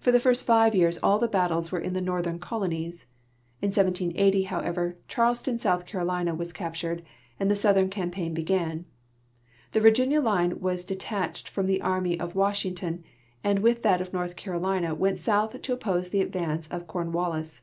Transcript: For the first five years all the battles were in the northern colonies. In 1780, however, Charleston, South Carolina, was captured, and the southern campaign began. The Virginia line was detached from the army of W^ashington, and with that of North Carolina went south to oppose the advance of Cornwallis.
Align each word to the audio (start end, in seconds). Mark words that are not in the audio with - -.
For 0.00 0.10
the 0.10 0.18
first 0.18 0.42
five 0.42 0.74
years 0.74 0.98
all 1.00 1.20
the 1.20 1.28
battles 1.28 1.70
were 1.70 1.78
in 1.78 1.92
the 1.92 2.00
northern 2.00 2.40
colonies. 2.40 3.06
In 3.62 3.68
1780, 3.68 4.42
however, 4.42 4.96
Charleston, 5.06 5.58
South 5.58 5.86
Carolina, 5.86 6.34
was 6.34 6.52
captured, 6.52 7.04
and 7.38 7.48
the 7.48 7.54
southern 7.54 7.88
campaign 7.88 8.34
began. 8.34 8.84
The 9.70 9.78
Virginia 9.78 10.20
line 10.20 10.58
was 10.58 10.82
detached 10.82 11.48
from 11.48 11.66
the 11.68 11.82
army 11.82 12.18
of 12.18 12.32
W^ashington, 12.34 13.04
and 13.44 13.60
with 13.60 13.82
that 13.82 14.00
of 14.00 14.12
North 14.12 14.34
Carolina 14.34 14.92
went 14.92 15.20
south 15.20 15.62
to 15.62 15.72
oppose 15.72 16.08
the 16.08 16.20
advance 16.20 16.66
of 16.66 16.88
Cornwallis. 16.88 17.60